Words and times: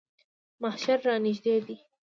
محشر 0.61 0.97
رانږدې 1.07 1.55
دی. 1.65 1.77